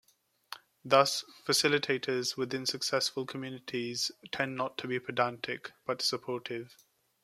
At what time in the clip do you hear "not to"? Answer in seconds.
4.55-4.87